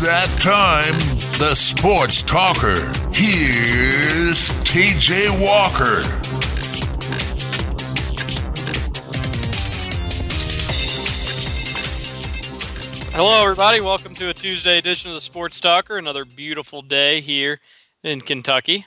[0.00, 0.92] That time,
[1.38, 2.78] the sports talker.
[3.14, 6.02] Here's TJ Walker.
[13.16, 13.80] Hello, everybody.
[13.80, 15.96] Welcome to a Tuesday edition of the Sports Talker.
[15.96, 17.58] Another beautiful day here
[18.04, 18.84] in Kentucky,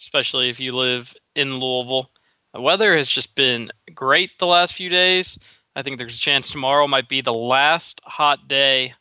[0.00, 2.10] especially if you live in Louisville.
[2.52, 5.38] The weather has just been great the last few days.
[5.76, 8.94] I think there's a chance tomorrow might be the last hot day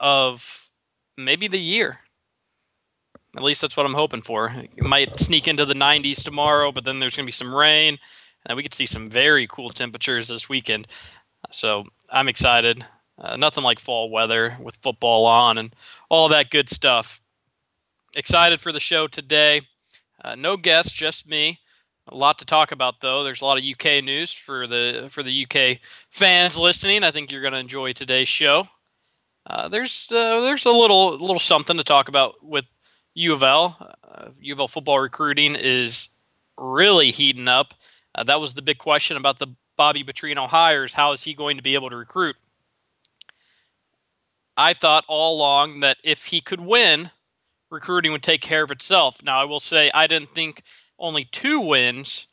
[0.00, 0.68] of
[1.16, 2.00] maybe the year.
[3.36, 4.54] At least that's what I'm hoping for.
[4.76, 7.98] It might sneak into the 90s tomorrow, but then there's going to be some rain,
[8.46, 10.86] and we could see some very cool temperatures this weekend.
[11.50, 12.84] So I'm excited.
[13.18, 15.74] Uh, nothing like fall weather with football on and
[16.08, 17.20] all that good stuff.
[18.16, 19.62] Excited for the show today.
[20.22, 21.60] Uh, no guests, just me.
[22.08, 23.24] A lot to talk about though.
[23.24, 25.78] There's a lot of UK news for the for the UK
[26.10, 27.02] fans listening.
[27.02, 28.68] I think you're going to enjoy today's show.
[29.46, 32.64] Uh, there's uh, there's a little little something to talk about with
[33.14, 33.94] U of L.
[34.02, 36.08] Uh, U of L football recruiting is
[36.56, 37.74] really heating up.
[38.14, 40.94] Uh, that was the big question about the Bobby Petrino hires.
[40.94, 42.36] How is he going to be able to recruit?
[44.56, 47.10] I thought all along that if he could win,
[47.70, 49.22] recruiting would take care of itself.
[49.22, 50.62] Now, I will say I didn't think
[50.98, 52.28] only two wins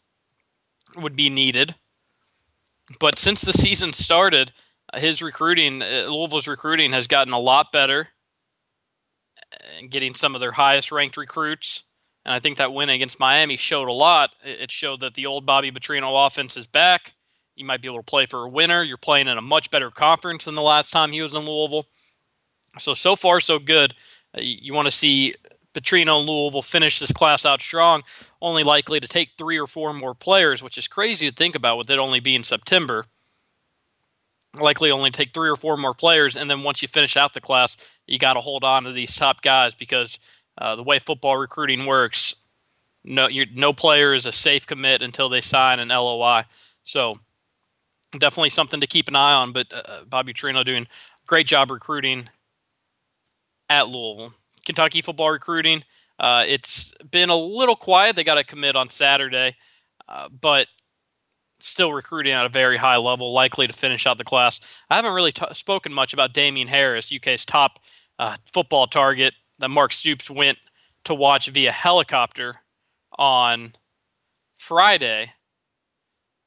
[0.96, 1.76] would be needed.
[3.00, 4.52] But since the season started,
[4.96, 8.10] his recruiting, uh, Louisville's recruiting, has gotten a lot better
[9.90, 11.84] getting some of their highest ranked recruits.
[12.26, 14.32] And I think that win against Miami showed a lot.
[14.44, 17.14] It showed that the old Bobby Petrino offense is back.
[17.56, 18.84] You might be able to play for a winner.
[18.84, 21.88] You're playing in a much better conference than the last time he was in Louisville.
[22.78, 23.96] So, so far, so good.
[24.38, 25.36] Uh, you want to see
[25.74, 28.04] Petrino and Louisville finish this class out strong,
[28.42, 31.78] only likely to take three or four more players, which is crazy to think about
[31.78, 33.08] with it only being September.
[34.60, 37.42] Likely only take three or four more players, and then once you finish out the
[37.42, 40.20] class, you got to hold on to these top guys because
[40.58, 42.36] uh, the way football recruiting works,
[43.04, 46.44] no, no player is a safe commit until they sign an LOI.
[46.84, 47.20] So
[48.20, 49.54] definitely something to keep an eye on.
[49.54, 52.30] But uh, Bobby Petrino doing a great job recruiting
[53.70, 54.34] at Louisville.
[54.66, 55.84] Kentucky football recruiting.
[56.20, 58.16] Uh, it's been a little quiet.
[58.16, 59.56] They got a commit on Saturday,
[60.08, 60.68] uh, but
[61.68, 64.60] still recruiting at a very high level, likely to finish out the class.
[64.90, 67.80] I haven't really t- spoken much about Damien Harris, UK's top
[68.20, 70.58] uh, football target that Mark Stoops went
[71.06, 72.58] to watch via helicopter
[73.18, 73.74] on
[74.56, 75.34] Friday.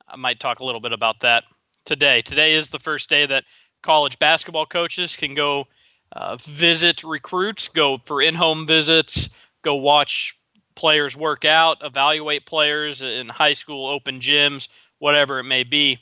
[0.06, 1.44] I might talk a little bit about that
[1.84, 2.22] today.
[2.22, 3.44] Today is the first day that
[3.82, 5.66] college basketball coaches can go
[6.12, 9.28] uh, visit recruits, go for in home visits,
[9.62, 10.38] go watch
[10.74, 14.68] players work out, evaluate players in high school open gyms,
[15.04, 16.00] whatever it may be.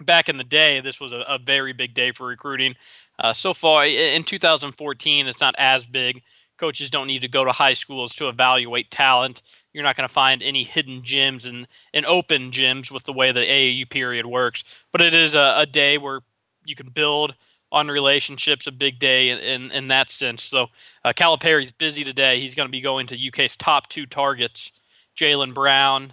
[0.00, 2.76] Back in the day, this was a, a very big day for recruiting.
[3.18, 6.22] Uh, so far in 2014, it's not as big.
[6.56, 9.42] Coaches don't need to go to high schools to evaluate talent.
[9.74, 13.32] You're not going to find any hidden gyms and, and open gyms with the way
[13.32, 14.64] the AAU period works.
[14.92, 16.22] But it is a, a day where
[16.64, 17.34] you can build–
[17.72, 20.42] on relationships, a big day in, in, in that sense.
[20.42, 20.68] So
[21.04, 22.38] uh, Calipari's busy today.
[22.38, 24.72] He's going to be going to UK's top two targets,
[25.16, 26.12] Jaylen Brown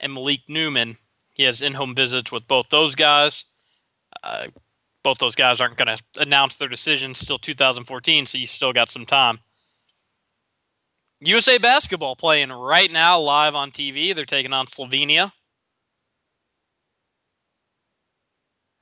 [0.00, 0.96] and Malik Newman.
[1.34, 3.44] He has in-home visits with both those guys.
[4.22, 4.46] Uh,
[5.02, 8.90] both those guys aren't going to announce their decisions till 2014, so you still got
[8.90, 9.40] some time.
[11.20, 14.14] USA basketball playing right now live on TV.
[14.14, 15.32] They're taking on Slovenia.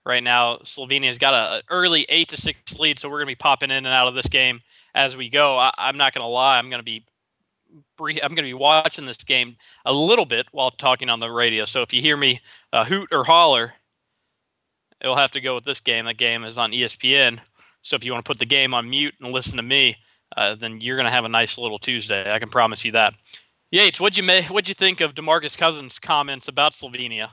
[0.05, 0.57] right now.
[0.59, 3.79] Slovenia's got an early eight to six lead, so we're going to be popping in
[3.79, 4.61] and out of this game
[4.95, 5.59] as we go.
[5.59, 7.05] I, am not going to lie; I'm going to be
[8.01, 11.65] I'm going to be watching this game a little bit while talking on the radio.
[11.65, 12.41] So if you hear me
[12.73, 13.75] uh, hoot or holler,
[15.01, 16.05] it'll have to go with this game.
[16.05, 17.41] The game is on ESPN.
[17.83, 19.97] So if you want to put the game on mute and listen to me,
[20.37, 22.33] uh, then you're going to have a nice little Tuesday.
[22.33, 23.15] I can promise you that.
[23.71, 27.31] Yates, what'd you make, what'd you think of Demarcus Cousins' comments about Slovenia?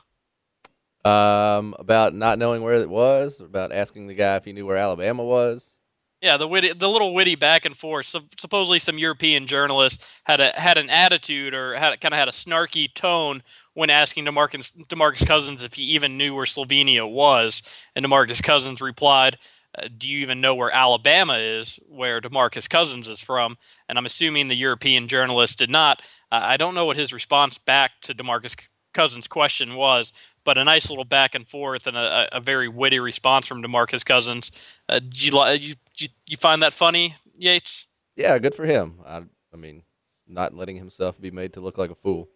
[1.05, 4.77] um, about not knowing where it was, about asking the guy if he knew where
[4.77, 5.78] Alabama was.
[6.21, 8.07] Yeah, the witty, the little witty back and forth.
[8.07, 12.27] So, supposedly, some European journalist had a had an attitude or had kind of had
[12.27, 13.41] a snarky tone
[13.73, 17.61] when asking Demarcus Demarcus Cousins if he even knew where Slovenia was,
[17.95, 19.37] and Demarcus Cousins replied,
[19.77, 23.57] uh, "Do you even know where Alabama is, where Demarcus Cousins is from?"
[23.87, 26.01] And I'm assuming the European journalist did not.
[26.33, 28.57] Uh, I don't know what his response back to Demarcus
[28.93, 30.11] Cousins' question was,
[30.43, 34.03] but a nice little back and forth and a, a very witty response from Demarcus
[34.03, 34.51] Cousins.
[34.89, 37.87] Uh, did you, you, you find that funny, Yates?
[38.15, 38.95] Yeah, good for him.
[39.05, 39.23] I,
[39.53, 39.83] I mean,
[40.27, 42.29] not letting himself be made to look like a fool.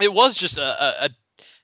[0.00, 1.10] It was just a, a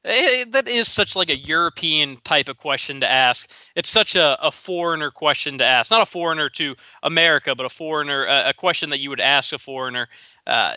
[0.04, 3.50] eh, that is such like a European type of question to ask.
[3.74, 7.70] It's such a, a foreigner question to ask, not a foreigner to America, but a
[7.70, 10.08] foreigner, a, a question that you would ask a foreigner,
[10.46, 10.74] uh,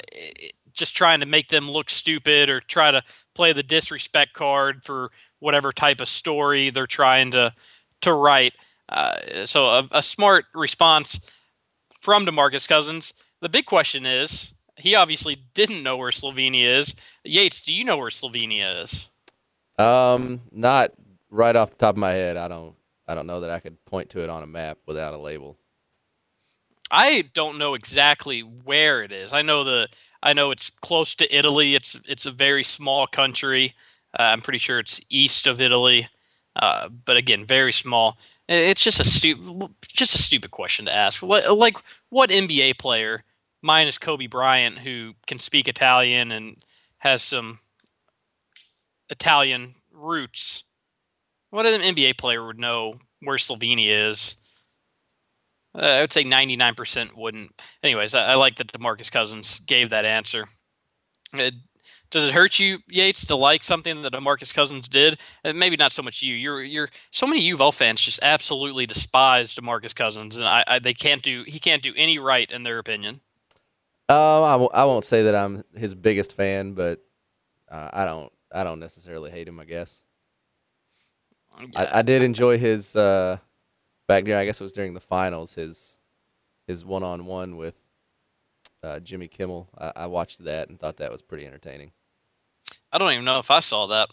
[0.73, 3.01] just trying to make them look stupid or try to
[3.33, 7.53] play the disrespect card for whatever type of story they're trying to
[8.01, 8.53] to write.
[8.89, 11.19] Uh, so a, a smart response
[11.99, 13.13] from Demarcus Cousins.
[13.41, 16.95] The big question is, he obviously didn't know where Slovenia is.
[17.23, 19.07] Yates, do you know where Slovenia is?
[19.77, 20.91] Um, not
[21.29, 22.37] right off the top of my head.
[22.37, 22.75] I don't.
[23.09, 25.57] I don't know that I could point to it on a map without a label.
[26.91, 29.33] I don't know exactly where it is.
[29.33, 29.87] I know the.
[30.21, 31.75] I know it's close to Italy.
[31.75, 33.75] It's it's a very small country.
[34.17, 36.09] Uh, I'm pretty sure it's east of Italy,
[36.55, 38.17] uh, but again, very small.
[38.47, 41.21] It's just a stupid, just a stupid question to ask.
[41.21, 41.77] Like,
[42.09, 43.23] what NBA player
[43.61, 46.57] minus Kobe Bryant, who can speak Italian and
[46.99, 47.59] has some
[49.09, 50.63] Italian roots.
[51.49, 54.35] What an NBA player would know where Slovenia is?
[55.75, 57.51] Uh, I would say 99% wouldn't.
[57.83, 60.47] Anyways, I, I, like that Demarcus Cousins gave that answer.
[61.33, 61.53] It,
[62.09, 65.19] does it hurt you, Yates, to like something that Demarcus Cousins did?
[65.43, 66.33] Uh, maybe not so much you.
[66.35, 70.63] You're you're so many U of L fans just absolutely despise Demarcus Cousins, and I,
[70.67, 73.21] I they can't do he can't do any right in their opinion.
[74.09, 77.03] Um, I w- I won't say that I'm his biggest fan, but
[77.69, 79.59] uh, I don't I don't necessarily hate him.
[79.59, 80.01] I guess.
[81.59, 81.81] Yeah.
[81.81, 83.37] I, I did enjoy his uh,
[84.07, 84.37] back there.
[84.37, 85.53] I guess it was during the finals.
[85.53, 85.97] His
[86.67, 87.75] his one on one with
[88.87, 89.69] uh, Jimmy Kimmel.
[89.77, 91.91] I, I watched that and thought that was pretty entertaining.
[92.91, 94.09] I don't even know if I saw that.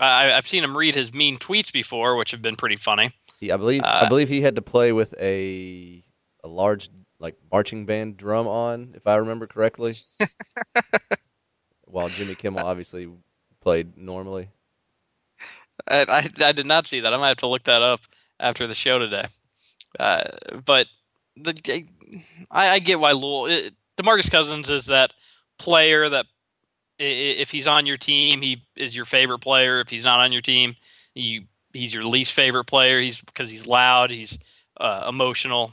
[0.00, 3.14] I, have seen him read his mean tweets before, which have been pretty funny.
[3.40, 6.04] Yeah, I believe uh, I believe he had to play with a
[6.44, 6.88] a large
[7.18, 9.92] like marching band drum on, if I remember correctly.
[11.84, 13.08] While Jimmy Kimmel obviously
[13.60, 14.50] played normally.
[15.86, 17.14] I, I, I did not see that.
[17.14, 18.00] I might have to look that up
[18.38, 19.26] after the show today.
[19.98, 20.24] Uh,
[20.64, 20.86] but
[21.42, 21.84] the
[22.50, 23.46] I, I get why Louisville.
[23.46, 25.12] It, Demarcus Cousins is that
[25.58, 26.26] player that
[26.98, 29.80] if he's on your team, he is your favorite player.
[29.80, 30.76] If he's not on your team,
[31.14, 33.00] you he's your least favorite player.
[33.00, 34.38] He's because he's loud, he's
[34.80, 35.72] uh, emotional,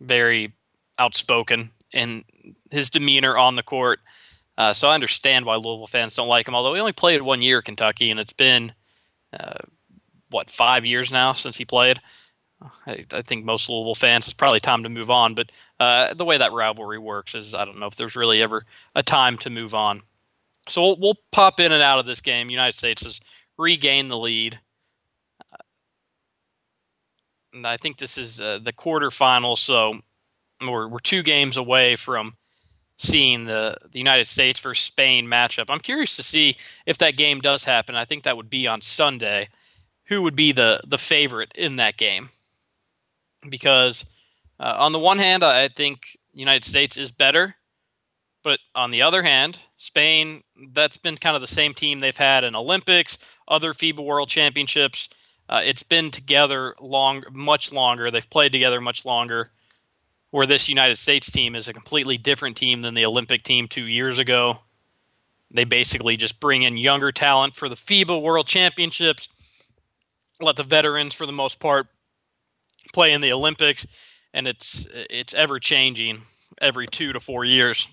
[0.00, 0.52] very
[0.98, 2.24] outspoken in
[2.70, 4.00] his demeanor on the court.
[4.58, 6.54] Uh, so I understand why Louisville fans don't like him.
[6.54, 8.72] Although he only played one year at Kentucky, and it's been
[9.38, 9.58] uh,
[10.30, 12.00] what five years now since he played.
[12.86, 15.34] I, I, think most Louisville fans it's probably time to move on.
[15.34, 18.64] But uh, the way that rivalry works is I don't know if there's really ever
[18.94, 20.02] a time to move on.
[20.68, 22.50] So we'll, we'll pop in and out of this game.
[22.50, 23.20] United States has
[23.58, 24.60] regained the lead.
[27.52, 30.00] And I think this is uh, the quarterfinals, so
[30.66, 32.34] we're, we're two games away from
[32.98, 35.66] seeing the, the United States versus Spain matchup.
[35.68, 37.94] I'm curious to see if that game does happen.
[37.94, 39.48] I think that would be on Sunday.
[40.06, 42.30] Who would be the, the favorite in that game?
[43.48, 44.06] Because
[44.58, 47.56] uh, on the one hand, I think United States is better,
[48.42, 52.44] but on the other hand, Spain that's been kind of the same team they've had
[52.44, 55.08] in Olympics, other FIBA World Championships.
[55.48, 58.10] Uh, it's been together long, much longer.
[58.10, 59.50] They've played together much longer.
[60.30, 63.84] Where this United States team is a completely different team than the Olympic team two
[63.86, 64.58] years ago.
[65.50, 69.28] They basically just bring in younger talent for the FIBA World Championships,
[70.40, 71.86] let the veterans, for the most part,
[72.92, 73.86] play in the Olympics,
[74.32, 76.22] and it's it's ever changing
[76.60, 77.88] every two to four years.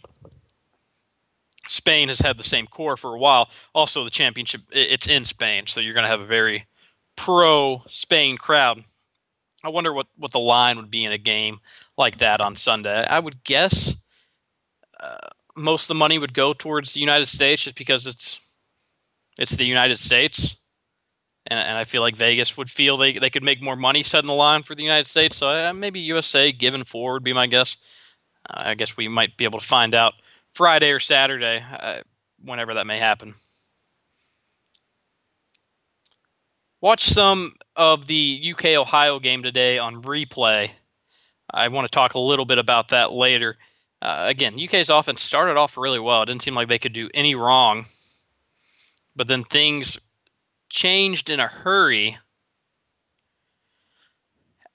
[1.68, 3.50] Spain has had the same core for a while.
[3.74, 6.68] Also, the championship it's in Spain, so you're going to have a very
[7.16, 8.84] pro Spain crowd.
[9.64, 11.60] I wonder what, what the line would be in a game
[11.98, 13.06] like that on Sunday.
[13.06, 13.96] I would guess
[15.00, 18.40] uh, most of the money would go towards the United States just because it's
[19.40, 20.58] it's the United States.
[21.54, 24.28] And, and I feel like Vegas would feel they, they could make more money setting
[24.28, 25.38] the line for the United States.
[25.38, 27.78] So uh, maybe USA given four would be my guess.
[28.50, 30.14] Uh, I guess we might be able to find out
[30.56, 32.02] Friday or Saturday, uh,
[32.44, 33.36] whenever that may happen.
[36.82, 40.72] Watch some of the UK Ohio game today on replay.
[41.54, 43.58] I want to talk a little bit about that later.
[44.02, 46.24] Uh, again, UK's offense started off really well.
[46.24, 47.86] It didn't seem like they could do any wrong.
[49.16, 50.00] But then things
[50.74, 52.18] changed in a hurry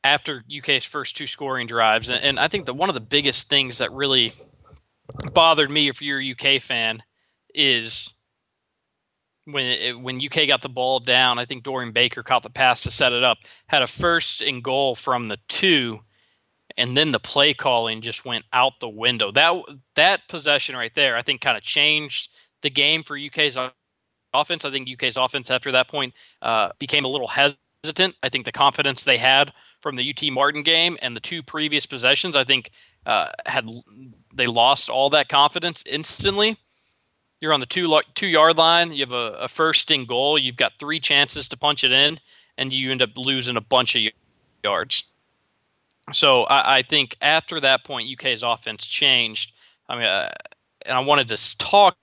[0.05, 2.09] after UK's first two scoring drives.
[2.09, 4.33] And, and I think that one of the biggest things that really
[5.35, 7.03] bothered me if you're a UK fan
[7.53, 8.15] is
[9.45, 12.83] when it, when UK got the ball down, I think Dorian Baker caught the pass
[12.85, 16.01] to set it up, had a first and goal from the two,
[16.77, 19.33] and then the play calling just went out the window.
[19.33, 19.63] That
[19.97, 22.31] that possession right there, I think, kind of changed
[22.63, 23.57] the game for UK's
[24.41, 24.65] offense.
[24.65, 28.17] I think UK's offense after that point uh, became a little hesitant.
[28.23, 31.87] I think the confidence they had from the UT Martin game and the two previous
[31.87, 32.71] possessions, I think
[33.07, 33.69] uh, had
[34.35, 36.59] they lost all that confidence instantly.
[37.41, 38.93] You're on the two two yard line.
[38.93, 40.39] You have a, a first and goal.
[40.39, 42.19] You've got three chances to punch it in,
[42.57, 44.03] and you end up losing a bunch of
[44.65, 45.05] yards.
[46.13, 49.53] So I, I think after that point, UK's offense changed.
[49.89, 50.33] I mean, uh,
[50.85, 51.97] and I wanted to talk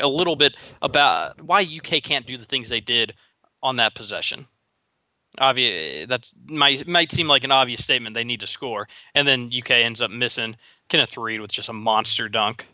[0.00, 3.14] a little bit about why UK can't do the things they did
[3.62, 4.46] on that possession.
[5.38, 8.14] Obvious that might might seem like an obvious statement.
[8.14, 10.56] They need to score, and then UK ends up missing
[10.88, 12.66] Kenneth Faried with just a monster dunk.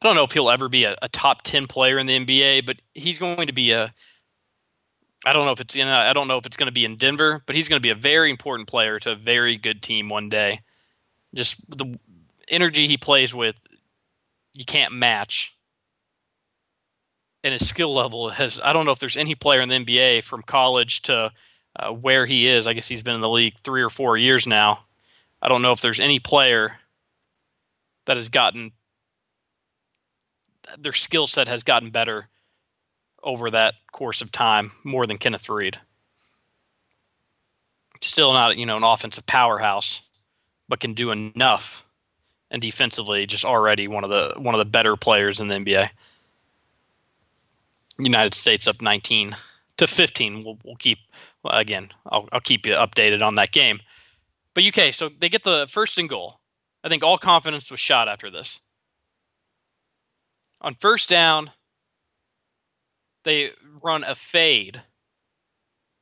[0.00, 2.64] I don't know if he'll ever be a, a top ten player in the NBA,
[2.64, 3.92] but he's going to be a.
[5.26, 5.88] I don't know if it's in.
[5.88, 7.90] I don't know if it's going to be in Denver, but he's going to be
[7.90, 10.62] a very important player to a very good team one day.
[11.34, 11.98] Just the
[12.48, 13.56] energy he plays with,
[14.54, 15.54] you can't match
[17.42, 20.24] and his skill level has I don't know if there's any player in the NBA
[20.24, 21.32] from college to
[21.76, 22.66] uh, where he is.
[22.66, 24.80] I guess he's been in the league three or four years now.
[25.42, 26.78] I don't know if there's any player
[28.06, 28.72] that has gotten
[30.78, 32.28] their skill set has gotten better
[33.22, 35.76] over that course of time more than Kenneth Faried.
[38.00, 40.02] Still not, you know, an offensive powerhouse,
[40.68, 41.84] but can do enough
[42.50, 45.90] and defensively just already one of the one of the better players in the NBA.
[48.00, 49.36] United States up 19
[49.76, 50.42] to 15.
[50.44, 50.98] We'll, we'll keep
[51.44, 51.90] again.
[52.06, 53.80] I'll, I'll keep you updated on that game.
[54.54, 56.40] But UK, so they get the first and goal.
[56.82, 58.60] I think all confidence was shot after this.
[60.60, 61.52] On first down,
[63.24, 63.50] they
[63.82, 64.82] run a fade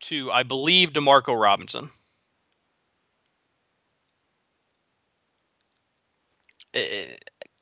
[0.00, 1.90] to, I believe, Demarco Robinson.
[6.74, 7.16] Eh, eh,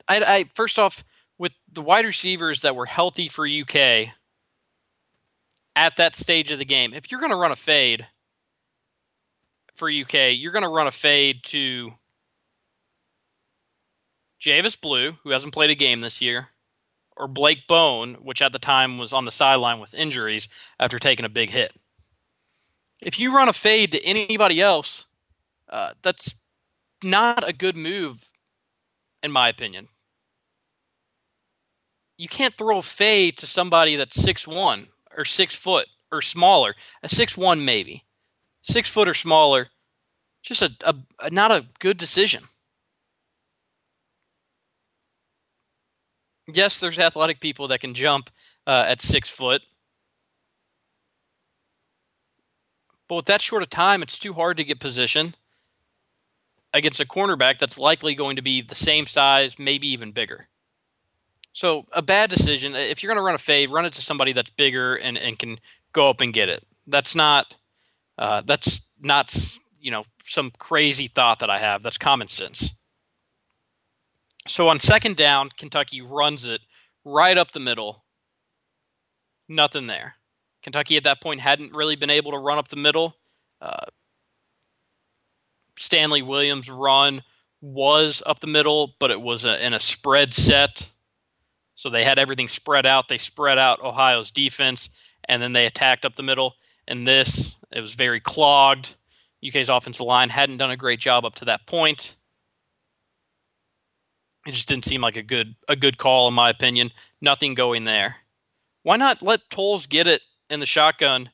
[0.07, 1.03] I, I first off,
[1.37, 4.09] with the wide receivers that were healthy for UK,
[5.77, 6.91] at that stage of the game.
[6.91, 8.07] If you're going to run a fade
[9.75, 11.91] for UK, you're going to run a fade to
[14.41, 16.47] Javess Blue, who hasn't played a game this year,
[17.15, 20.47] or Blake Bone, which at the time was on the sideline with injuries
[20.79, 21.73] after taking a big hit.
[22.99, 25.05] If you run a fade to anybody else,
[25.69, 26.33] uh, that's
[27.03, 28.31] not a good move,
[29.21, 29.89] in my opinion.
[32.17, 36.75] You can't throw a fade to somebody that's six one or six foot or smaller.
[37.03, 38.05] A six one maybe,
[38.61, 39.69] six foot or smaller.
[40.43, 42.43] Just a, a, a not a good decision.
[46.47, 48.29] Yes, there's athletic people that can jump
[48.65, 49.61] uh, at six foot,
[53.09, 55.35] but with that short of time, it's too hard to get position
[56.73, 60.47] against a cornerback that's likely going to be the same size, maybe even bigger.
[61.57, 62.75] So a bad decision.
[62.75, 65.39] If you're going to run a fade, run it to somebody that's bigger and, and
[65.39, 65.57] can
[65.91, 66.63] go up and get it.
[66.85, 67.55] That's not
[68.19, 69.35] uh, that's not
[69.81, 71.81] you know some crazy thought that I have.
[71.81, 72.75] That's common sense.
[74.45, 76.61] So on second down, Kentucky runs it
[77.03, 78.03] right up the middle.
[79.49, 80.13] Nothing there.
[80.61, 83.15] Kentucky at that point hadn't really been able to run up the middle.
[83.59, 83.85] Uh,
[85.75, 87.23] Stanley Williams' run
[87.61, 90.91] was up the middle, but it was a, in a spread set.
[91.77, 93.07] So they had everything spread out.
[93.07, 94.89] They spread out Ohio's defense,
[95.29, 96.55] and then they attacked up the middle.
[96.87, 98.95] And this, it was very clogged.
[99.47, 102.15] UK's offensive line hadn't done a great job up to that point.
[104.47, 106.91] It just didn't seem like a good a good call in my opinion.
[107.21, 108.15] Nothing going there.
[108.81, 111.29] Why not let Towles get it in the shotgun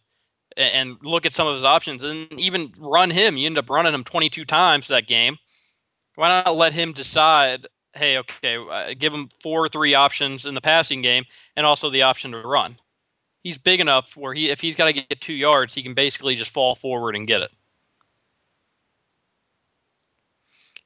[0.57, 3.37] and look at some of his options and even run him?
[3.37, 5.37] You end up running him 22 times that game.
[6.15, 10.55] Why not let him decide hey, okay, uh, give him four or three options in
[10.55, 12.77] the passing game and also the option to run.
[13.43, 16.35] He's big enough where he, if he's got to get two yards, he can basically
[16.35, 17.51] just fall forward and get it.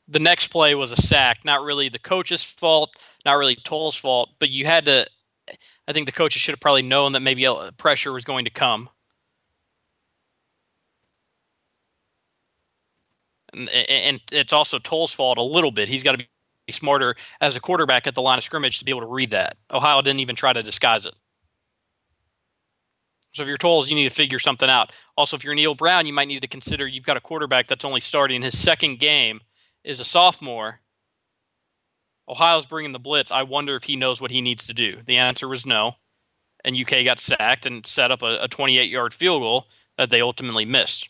[0.08, 2.92] The next play was a sack, not really the coach's fault,
[3.26, 5.06] not really Towles' fault, but you had to.
[5.88, 7.48] I think the coaches should have probably known that maybe
[7.78, 8.90] pressure was going to come.
[13.54, 15.90] And, and it's also Towles' fault a little bit.
[15.90, 16.28] He's got to be
[16.74, 19.58] smarter as a quarterback at the line of scrimmage to be able to read that.
[19.72, 21.14] Ohio didn't even try to disguise it.
[23.34, 24.92] So if you're Towles, you need to figure something out.
[25.16, 27.86] Also, if you're Neal Brown, you might need to consider you've got a quarterback that's
[27.86, 29.42] only starting his second game,
[29.84, 30.82] is a sophomore.
[32.28, 33.32] Ohio's bringing the blitz.
[33.32, 34.98] I wonder if he knows what he needs to do.
[35.06, 35.94] The answer was no.
[36.66, 40.66] And UK got sacked and set up a 28 yard field goal that they ultimately
[40.66, 41.10] missed.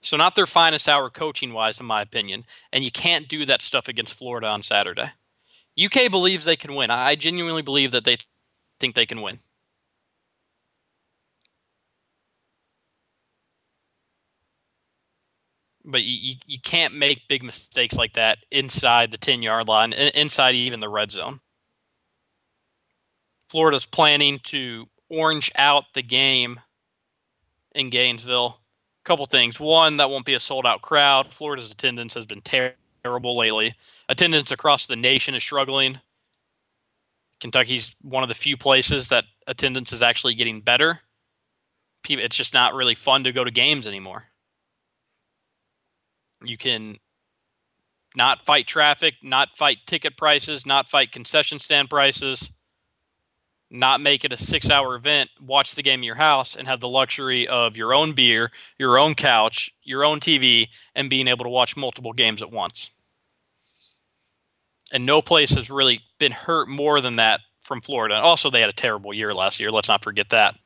[0.00, 2.44] So not their finest hour coaching wise, in my opinion.
[2.72, 5.12] And you can't do that stuff against Florida on Saturday.
[5.82, 6.90] UK believes they can win.
[6.90, 8.18] I genuinely believe that they
[8.80, 9.40] think they can win.
[15.84, 20.54] But you, you can't make big mistakes like that inside the 10 yard line, inside
[20.54, 21.40] even the red zone.
[23.48, 26.60] Florida's planning to orange out the game
[27.74, 28.57] in Gainesville.
[29.08, 29.58] Couple things.
[29.58, 31.32] One, that won't be a sold out crowd.
[31.32, 33.74] Florida's attendance has been ter- terrible lately.
[34.10, 36.00] Attendance across the nation is struggling.
[37.40, 41.00] Kentucky's one of the few places that attendance is actually getting better.
[42.06, 44.24] It's just not really fun to go to games anymore.
[46.44, 46.98] You can
[48.14, 52.50] not fight traffic, not fight ticket prices, not fight concession stand prices
[53.70, 56.80] not make it a six hour event, watch the game in your house, and have
[56.80, 61.44] the luxury of your own beer, your own couch, your own TV, and being able
[61.44, 62.90] to watch multiple games at once.
[64.90, 68.14] And no place has really been hurt more than that from Florida.
[68.14, 69.70] Also, they had a terrible year last year.
[69.70, 70.56] Let's not forget that.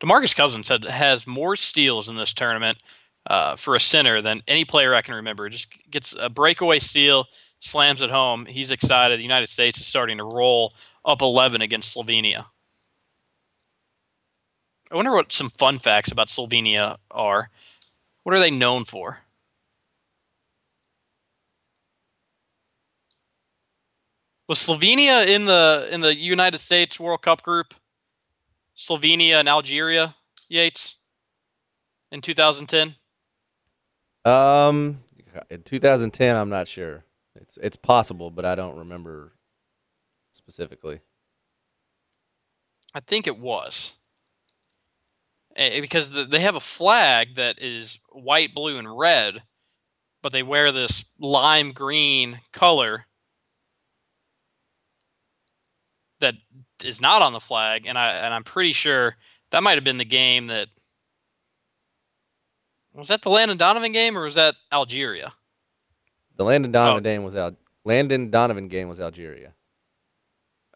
[0.00, 2.78] Demarcus Cousins had, has more steals in this tournament
[3.28, 5.48] uh, for a center than any player I can remember.
[5.48, 7.26] Just gets a breakaway steal,
[7.60, 8.46] slams it home.
[8.46, 9.18] He's excited.
[9.18, 12.46] The United States is starting to roll up 11 against Slovenia.
[14.90, 17.50] I wonder what some fun facts about Slovenia are.
[18.22, 19.18] What are they known for?
[24.48, 27.74] Was Slovenia in the in the United States World Cup group?
[28.76, 30.14] Slovenia and Algeria,
[30.48, 30.98] Yates,
[32.12, 32.94] in 2010.
[34.24, 35.00] Um,
[35.50, 37.05] in 2010, I'm not sure.
[37.40, 39.32] It's it's possible, but I don't remember
[40.32, 41.00] specifically?
[42.94, 43.92] I think it was.
[45.56, 49.42] Because they have a flag that is white, blue, and red,
[50.22, 53.06] but they wear this lime green color
[56.20, 56.34] that
[56.84, 59.16] is not on the flag, and I and I'm pretty sure
[59.50, 60.68] that might have been the game that
[62.92, 65.34] was that the Landon Donovan game or was that Algeria?
[66.36, 67.00] The Landon Donovan oh.
[67.00, 69.52] game was Al- Landon Donovan game was Algeria.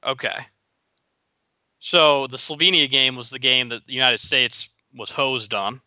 [0.05, 0.47] Okay.
[1.79, 5.81] So the Slovenia game was the game that the United States was hosed on.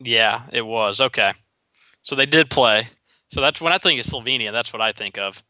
[0.00, 1.00] Yeah, it was.
[1.00, 1.32] Okay.
[2.02, 2.88] So they did play.
[3.30, 5.42] So that's when I think of Slovenia, that's what I think of.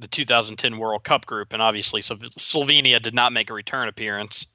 [0.00, 4.46] The 2010 World Cup group, and obviously so Slovenia did not make a return appearance.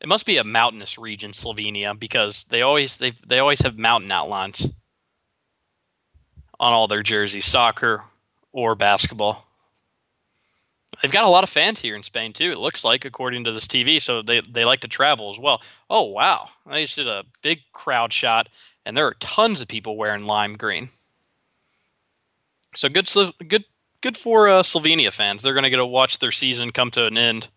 [0.00, 4.10] It must be a mountainous region, Slovenia, because they always they they always have mountain
[4.10, 4.72] outlines
[6.58, 8.04] on all their jerseys, soccer
[8.52, 9.46] or basketball.
[11.00, 12.50] They've got a lot of fans here in Spain too.
[12.50, 15.60] It looks like, according to this TV, so they they like to travel as well.
[15.90, 16.48] Oh wow!
[16.66, 18.48] I just did a big crowd shot,
[18.86, 20.88] and there are tons of people wearing lime green.
[22.74, 23.10] So good,
[23.48, 23.64] good,
[24.00, 25.42] good for uh, Slovenia fans.
[25.42, 27.48] They're going to get to watch their season come to an end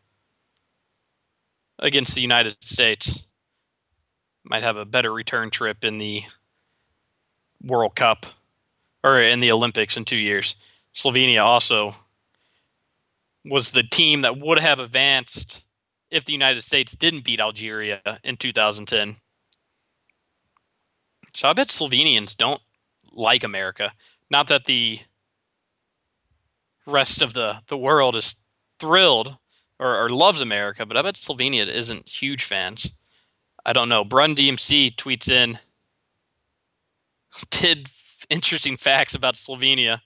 [1.79, 3.23] against the United States.
[4.43, 6.23] Might have a better return trip in the
[7.61, 8.25] World Cup
[9.03, 10.55] or in the Olympics in two years.
[10.93, 11.95] Slovenia also
[13.45, 15.63] was the team that would have advanced
[16.09, 19.17] if the United States didn't beat Algeria in 2010.
[21.33, 22.61] So I bet Slovenians don't
[23.11, 23.93] like America.
[24.29, 24.99] Not that the
[26.85, 28.35] rest of the, the world is
[28.79, 29.37] thrilled
[29.79, 32.91] or, or loves America, but I bet Slovenia isn't huge fans.
[33.65, 34.03] I don't know.
[34.03, 35.59] Brun DMC tweets in
[37.49, 37.87] Did
[38.29, 40.01] interesting facts about Slovenia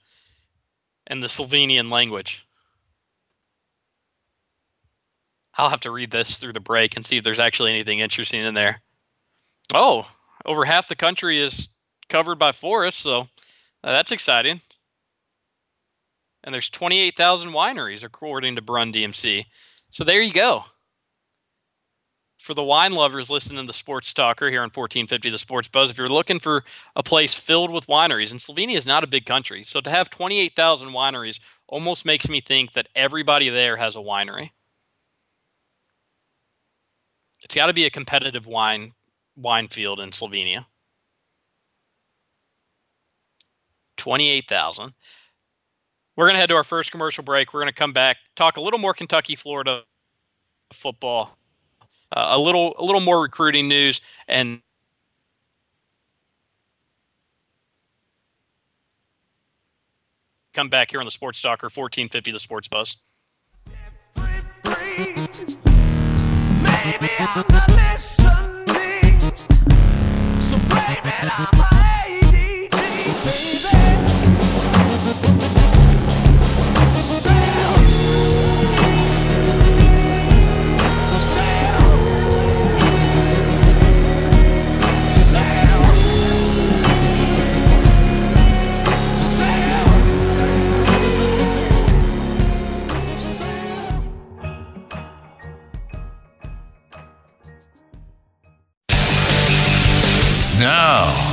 [1.06, 2.46] and the Slovenian language.
[5.54, 8.44] I'll have to read this through the break and see if there's actually anything interesting
[8.44, 8.82] in there.
[9.74, 10.08] Oh,
[10.44, 11.68] over half the country is
[12.08, 13.26] covered by forests, so uh,
[13.92, 14.60] that's exciting.
[16.48, 19.44] And there's 28,000 wineries according to Brun DMC.
[19.90, 20.64] So there you go
[22.38, 25.90] for the wine lovers listening to the Sports Talker here on 1450 The Sports Buzz,
[25.90, 26.64] if you're looking for
[26.96, 30.08] a place filled with wineries, and Slovenia is not a big country, so to have
[30.08, 34.52] 28,000 wineries almost makes me think that everybody there has a winery.
[37.42, 38.92] It's got to be a competitive wine
[39.36, 40.64] wine field in Slovenia.
[43.98, 44.94] 28,000.
[46.18, 47.54] We're going to head to our first commercial break.
[47.54, 49.84] We're going to come back, talk a little more Kentucky, Florida
[50.72, 51.38] football
[52.12, 54.60] uh, a little a little more recruiting news and
[60.54, 62.96] come back here on the Sports Talker 1450 the Sports Buzz.
[64.16, 64.34] Maybe
[67.20, 69.20] I'm listening.
[70.40, 70.56] So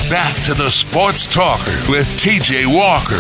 [0.10, 3.16] back to the Sports Talker with TJ Walker.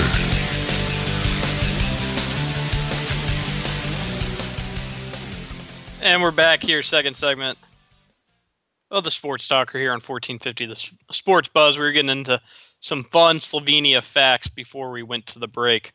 [6.01, 7.57] And we're back here, second segment
[8.89, 11.77] of the Sports Talker here on 1450, the Sports Buzz.
[11.77, 12.39] We were getting into
[12.79, 15.91] some fun Slovenia facts before we went to the break.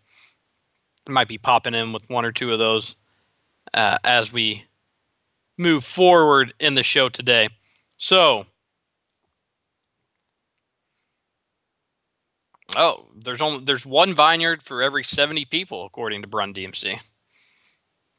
[1.08, 2.94] Might be popping in with one or two of those
[3.72, 4.64] uh, as we
[5.56, 7.48] move forward in the show today.
[7.96, 8.44] So,
[12.76, 17.00] Oh, there's only there's one vineyard for every 70 people according to Brun DMC.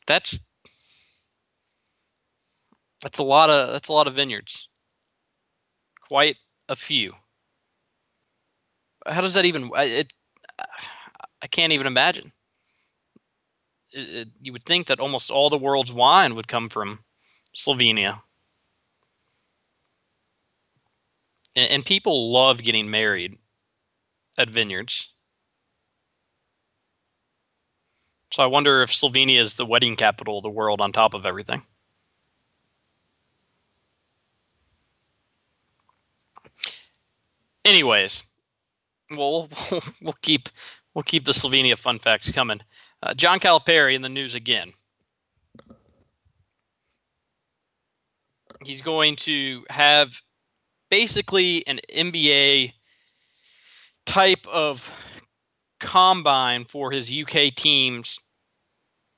[0.08, 0.40] That's
[3.02, 4.68] that's a lot of that's a lot of vineyards.
[6.10, 6.38] Quite
[6.68, 7.14] a few.
[9.08, 10.14] How does that even it
[11.42, 12.34] I can't even imagine.
[13.92, 17.00] It, it, you would think that almost all the world's wine would come from
[17.56, 18.22] Slovenia.
[21.56, 23.38] And, and people love getting married
[24.42, 25.10] at vineyards.
[28.32, 31.26] So I wonder if Slovenia is the wedding capital of the world on top of
[31.26, 31.64] everything.
[37.64, 38.24] Anyways,
[39.18, 39.50] well,
[40.02, 40.50] we'll, keep
[40.94, 42.62] we'll keep the Slovenia fun facts coming.
[43.04, 44.74] Uh, John Calipari in the news again.
[48.64, 50.22] He's going to have
[50.90, 52.74] basically an NBA
[54.12, 54.94] type of
[55.80, 58.20] combine for his UK teams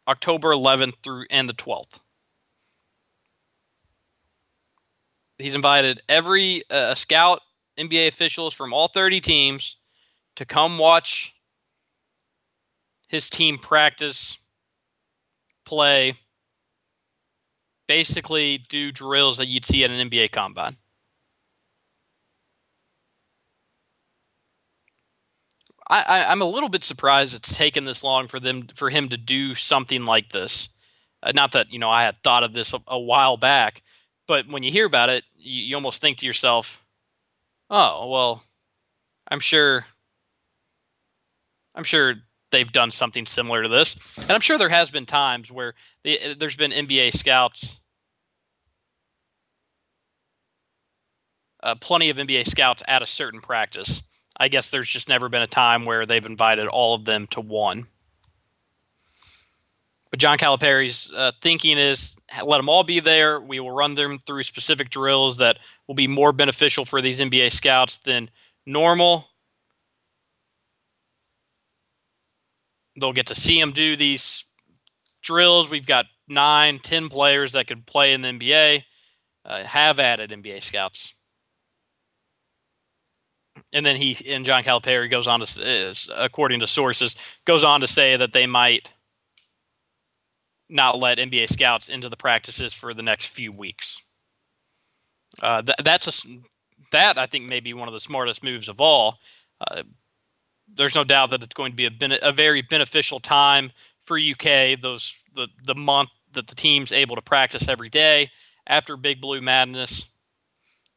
[0.07, 1.99] October 11th through and the 12th.
[5.39, 7.41] He's invited every uh, scout
[7.79, 9.77] NBA officials from all 30 teams
[10.35, 11.33] to come watch
[13.07, 14.37] his team practice,
[15.65, 16.13] play,
[17.87, 20.77] basically do drills that you'd see at an NBA combine.
[26.01, 29.17] I, am a little bit surprised it's taken this long for them for him to
[29.17, 30.69] do something like this.
[31.21, 33.83] Uh, not that you know I had thought of this a, a while back,
[34.27, 36.83] but when you hear about it, you, you, almost think to yourself,
[37.69, 38.43] "Oh, well,
[39.29, 39.85] I'm sure,
[41.75, 42.15] I'm sure
[42.51, 46.35] they've done something similar to this." And I'm sure there has been times where the,
[46.39, 47.79] there's been NBA scouts,
[51.61, 54.01] uh, plenty of NBA scouts at a certain practice
[54.37, 57.41] I guess there's just never been a time where they've invited all of them to
[57.41, 57.87] one.
[60.09, 63.39] But John Calipari's uh, thinking is let them all be there.
[63.39, 67.51] We will run them through specific drills that will be more beneficial for these NBA
[67.51, 68.29] scouts than
[68.65, 69.27] normal.
[72.99, 74.45] They'll get to see them do these
[75.23, 75.67] drills.
[75.67, 78.83] We've got nine, ten players that could play in the NBA,
[79.45, 81.15] uh, have added NBA scouts
[83.73, 87.87] and then he and John Calipari goes on to, according to sources, goes on to
[87.87, 88.91] say that they might
[90.69, 94.01] not let NBA scouts into the practices for the next few weeks.
[95.41, 96.27] Uh, th- that's a,
[96.91, 99.19] that I think may be one of the smartest moves of all.
[99.59, 99.83] Uh,
[100.73, 104.17] there's no doubt that it's going to be a, ben- a very beneficial time for
[104.17, 104.79] UK.
[104.81, 108.29] Those the the month that the team's able to practice every day
[108.65, 110.05] after Big Blue Madness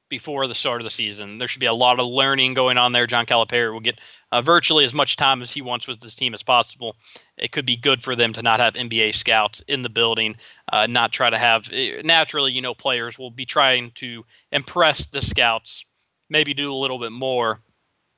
[0.08, 1.38] before the start of the season.
[1.38, 3.06] There should be a lot of learning going on there.
[3.06, 3.98] John Calipari will get
[4.30, 6.96] uh, virtually as much time as he wants with this team as possible.
[7.36, 10.36] It could be good for them to not have NBA scouts in the building,
[10.72, 15.06] uh, not try to have eh, naturally, you know, players will be trying to impress
[15.06, 15.84] the scouts,
[16.30, 17.60] maybe do a little bit more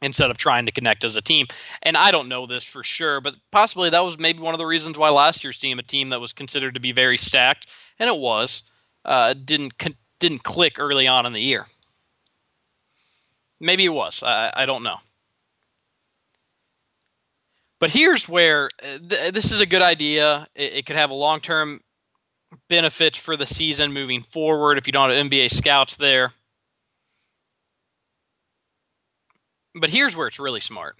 [0.00, 1.46] instead of trying to connect as a team.
[1.82, 4.66] And I don't know this for sure, but possibly that was maybe one of the
[4.66, 7.66] reasons why last year's team, a team that was considered to be very stacked,
[7.98, 8.62] and it was,
[9.04, 9.72] uh, didn't
[10.20, 11.66] didn't click early on in the year.
[13.60, 14.22] Maybe it was.
[14.22, 14.98] I, I don't know.
[17.80, 20.48] But here's where uh, th- this is a good idea.
[20.54, 21.80] It, it could have a long term
[22.68, 26.32] benefits for the season moving forward if you don't have NBA scouts there.
[29.74, 30.96] But here's where it's really smart.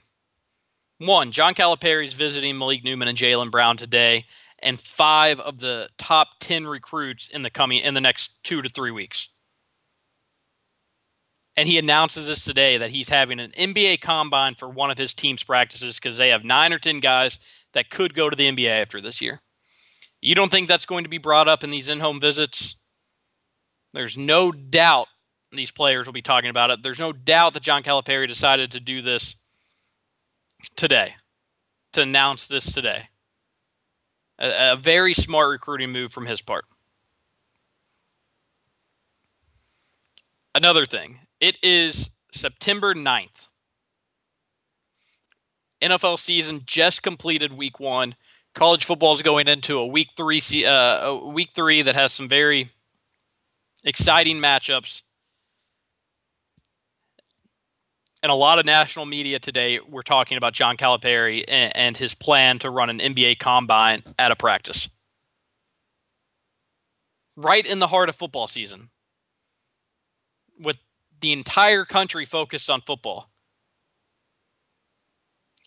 [0.98, 4.26] One, John Calipari is visiting Malik Newman and Jaylen Brown today,
[4.60, 8.68] and five of the top ten recruits in the coming in the next two to
[8.68, 9.28] three weeks
[11.58, 15.12] and he announces this today that he's having an NBA combine for one of his
[15.12, 17.40] team's practices because they have nine or 10 guys
[17.72, 19.40] that could go to the NBA after this year.
[20.20, 22.76] You don't think that's going to be brought up in these in home visits?
[23.92, 25.08] There's no doubt
[25.50, 26.84] these players will be talking about it.
[26.84, 29.34] There's no doubt that John Calipari decided to do this
[30.76, 31.16] today,
[31.92, 33.08] to announce this today.
[34.38, 36.66] A, a very smart recruiting move from his part.
[40.54, 43.48] Another thing, it is September 9th.
[45.80, 48.16] NFL season just completed week one.
[48.54, 52.28] College football is going into a week three, uh, a week three that has some
[52.28, 52.72] very
[53.84, 55.02] exciting matchups.
[58.20, 62.14] And a lot of national media today were talking about John Calipari and, and his
[62.14, 64.88] plan to run an NBA combine at a practice.
[67.36, 68.90] Right in the heart of football season
[70.58, 70.78] with
[71.20, 73.30] the entire country focused on football.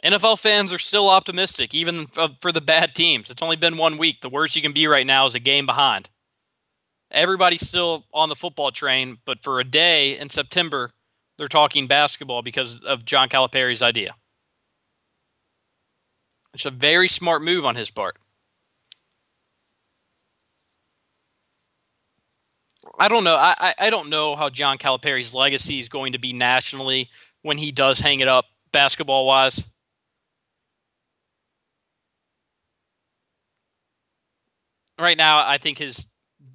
[0.03, 3.29] NFL fans are still optimistic, even uh, for the bad teams.
[3.29, 4.21] It's only been one week.
[4.21, 6.09] The worst you can be right now is a game behind.
[7.11, 10.91] Everybody's still on the football train, but for a day in September,
[11.37, 14.15] they're talking basketball because of John Calipari's idea.
[16.53, 18.17] It's a very smart move on his part.
[23.01, 23.35] I don't know.
[23.35, 27.09] I, I don't know how John Calipari's legacy is going to be nationally
[27.41, 29.63] when he does hang it up basketball wise.
[34.99, 36.05] Right now, I think his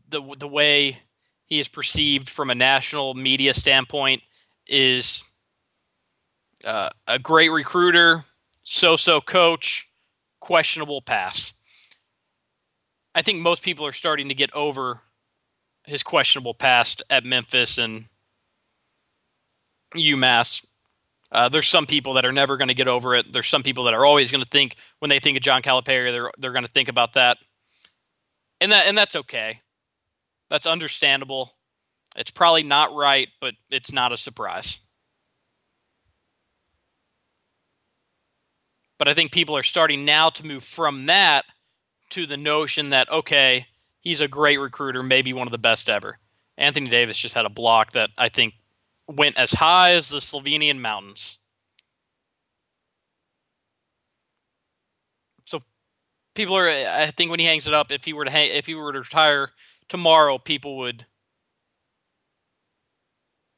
[0.09, 1.01] the the way
[1.47, 4.23] he is perceived from a national media standpoint
[4.69, 5.25] is
[6.65, 8.25] uh, a great recruiter,
[8.63, 9.89] so-so coach,
[10.39, 11.55] questionable pass.
[13.17, 15.01] I think most people are starting to get over
[15.87, 18.07] his questionable past at Memphis and
[19.95, 20.65] UMass.
[21.33, 23.33] Uh, there's some people that are never going to get over it.
[23.33, 26.13] There's some people that are always going to think when they think of John Calipari,
[26.13, 27.39] they're they're going to think about that,
[28.61, 29.61] and that and that's okay.
[30.51, 31.57] That's understandable.
[32.17, 34.79] It's probably not right, but it's not a surprise.
[38.99, 41.45] But I think people are starting now to move from that
[42.11, 43.67] to the notion that okay,
[44.07, 46.19] he's a great recruiter, maybe one of the best ever.
[46.57, 48.55] Anthony Davis just had a block that I think
[49.09, 51.39] went as high as the Slovenian mountains.
[55.45, 55.61] So
[56.37, 58.67] people are I think when he hangs it up, if he were to hang, if
[58.67, 59.51] he were to retire
[59.89, 61.07] tomorrow, people would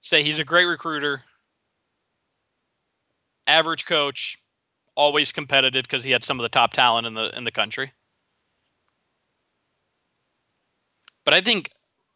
[0.00, 1.24] say he's a great recruiter,
[3.46, 4.38] average coach,
[4.94, 7.92] always competitive because he had some of the top talent in the in the country.
[11.28, 11.72] But I think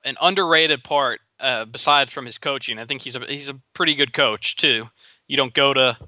[0.07, 3.95] an underrated part, uh, besides from his coaching, I think he's a he's a pretty
[3.95, 4.89] good coach too.
[5.29, 5.99] You don't go to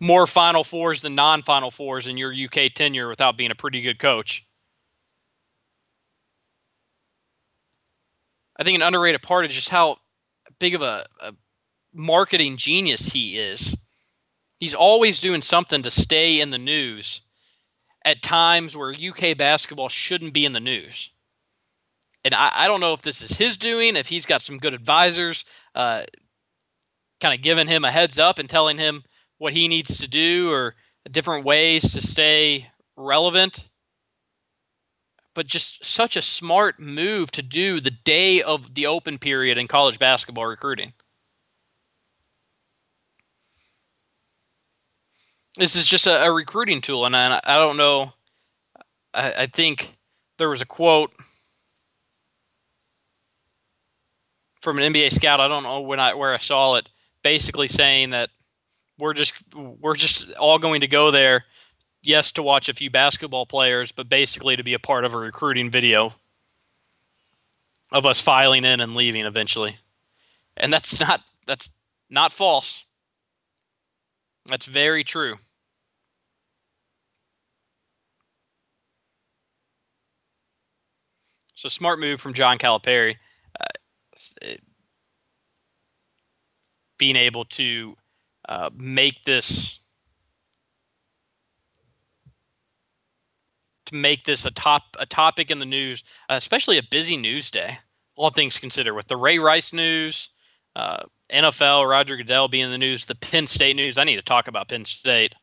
[0.00, 3.98] more Final Fours than non-Final Fours in your UK tenure without being a pretty good
[3.98, 4.44] coach.
[8.60, 9.96] I think an underrated part is just how
[10.58, 11.32] big of a, a
[11.94, 13.78] marketing genius he is.
[14.60, 17.22] He's always doing something to stay in the news
[18.04, 21.12] at times where UK basketball shouldn't be in the news
[22.26, 24.74] and I, I, don't know if this is his doing, if he's got some good
[24.74, 25.44] advisors,
[25.76, 26.02] uh,
[27.20, 29.04] kind of giving him a heads up and telling him
[29.38, 30.74] what he needs to do or
[31.08, 33.68] different ways to stay relevant.
[35.36, 39.68] But just such a smart move to do the day of the open period in
[39.68, 40.94] college basketball recruiting.
[45.56, 48.14] This is just a, a recruiting tool, and I, I don't know.
[49.14, 49.92] I, I think
[50.38, 51.12] there was a quote
[54.66, 55.40] from an NBA scout.
[55.40, 56.88] I don't know when I where I saw it.
[57.22, 58.30] Basically saying that
[58.98, 61.44] we're just we're just all going to go there.
[62.02, 65.18] Yes, to watch a few basketball players, but basically to be a part of a
[65.18, 66.14] recruiting video
[67.92, 69.76] of us filing in and leaving eventually.
[70.56, 71.70] And that's not that's
[72.10, 72.86] not false.
[74.46, 75.36] That's very true.
[81.54, 83.14] So smart move from John Calipari
[86.98, 87.96] being able to
[88.48, 89.80] uh, make this
[93.86, 97.50] to make this a top a topic in the news, uh, especially a busy news
[97.50, 97.78] day.
[98.16, 100.30] All things considered, with the Ray Rice news,
[100.74, 103.98] uh, NFL, Roger Goodell being in the news, the Penn State news.
[103.98, 105.34] I need to talk about Penn State.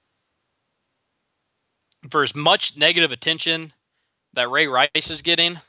[2.10, 3.74] For as much negative attention
[4.34, 5.60] that Ray Rice is getting,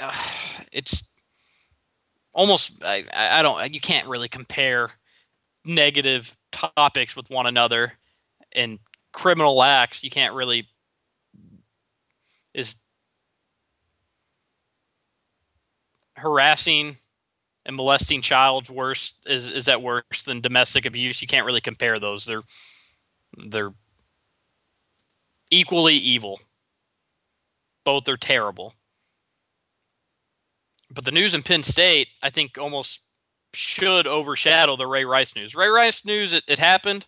[0.00, 0.12] Uh,
[0.72, 1.02] it's
[2.32, 4.92] almost I, I don't you can't really compare
[5.64, 7.94] negative topics with one another.
[8.52, 8.78] And
[9.12, 10.68] criminal acts you can't really
[12.52, 12.76] is
[16.16, 16.96] harassing
[17.66, 21.20] and molesting child's worse is is that worse than domestic abuse.
[21.22, 22.24] You can't really compare those.
[22.24, 22.42] They're
[23.48, 23.72] they're
[25.50, 26.40] equally evil.
[27.84, 28.74] Both are terrible
[30.94, 33.00] but the news in Penn State, I think, almost
[33.52, 35.54] should overshadow the Ray Rice news.
[35.54, 37.06] Ray Rice news, it, it happened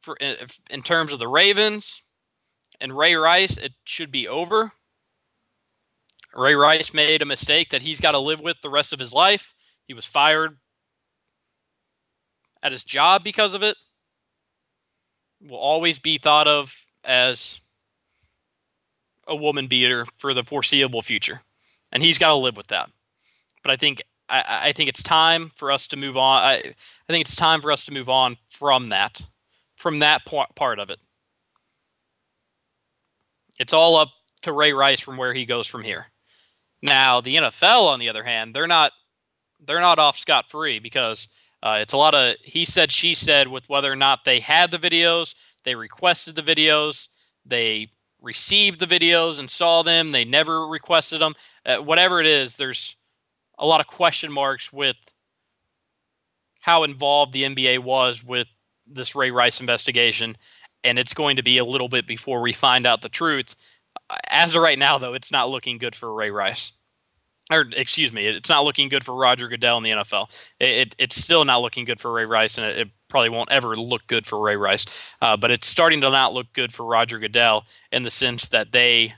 [0.00, 0.36] for in,
[0.70, 2.02] in terms of the Ravens
[2.80, 4.72] and Ray Rice, it should be over.
[6.34, 9.12] Ray Rice made a mistake that he's got to live with the rest of his
[9.12, 9.52] life.
[9.86, 10.58] He was fired
[12.62, 13.76] at his job because of it.
[15.42, 17.60] Will always be thought of as
[19.26, 21.42] a woman beater for the foreseeable future
[21.92, 22.90] and he's got to live with that.
[23.62, 26.42] But I think I, I, think it's time for us to move on.
[26.42, 29.20] I, I think it's time for us to move on from that,
[29.76, 31.00] from that part of it.
[33.58, 34.10] It's all up
[34.42, 36.06] to Ray Rice from where he goes from here.
[36.80, 38.92] Now the NFL, on the other hand, they're not
[39.66, 41.28] they're not off scot free because
[41.62, 44.70] uh, it's a lot of he said she said with whether or not they had
[44.70, 47.08] the videos, they requested the videos,
[47.44, 50.10] they received the videos and saw them.
[50.10, 51.34] They never requested them.
[51.64, 52.96] Uh, whatever it is, there's
[53.58, 54.96] a lot of question marks with
[56.60, 58.48] how involved the NBA was with
[58.86, 60.36] this Ray Rice investigation.
[60.84, 63.54] And it's going to be a little bit before we find out the truth.
[64.28, 66.72] As of right now, though, it's not looking good for Ray Rice
[67.50, 70.30] or excuse me, it's not looking good for Roger Goodell in the NFL.
[70.58, 73.50] It, it, it's still not looking good for Ray Rice, and it, it probably won't
[73.50, 74.86] ever look good for Ray Rice.
[75.20, 78.72] Uh, but it's starting to not look good for Roger Goodell in the sense that
[78.72, 79.14] they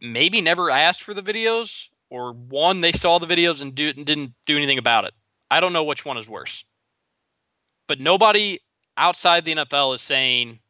[0.00, 4.06] maybe never asked for the videos, or one they saw the videos and, do, and
[4.06, 5.12] didn't do anything about it.
[5.50, 6.64] I don't know which one is worse.
[7.86, 8.60] But nobody
[8.96, 10.60] outside the NFL is saying,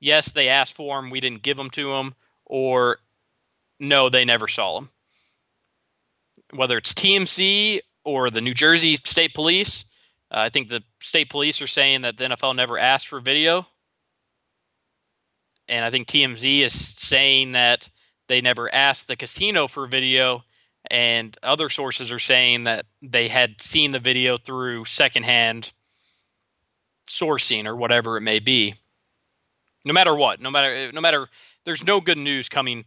[0.00, 2.14] yes, they asked for them, we didn't give them to them,
[2.46, 2.98] or
[3.78, 4.90] no, they never saw them.
[6.54, 9.84] Whether it's TMZ or the New Jersey State Police,
[10.32, 13.66] uh, I think the state police are saying that the NFL never asked for video.
[15.68, 17.88] And I think TMZ is saying that
[18.28, 20.44] they never asked the casino for video.
[20.90, 25.72] And other sources are saying that they had seen the video through secondhand
[27.08, 28.74] sourcing or whatever it may be.
[29.84, 31.28] No matter what, no matter no matter
[31.64, 32.84] there's no good news coming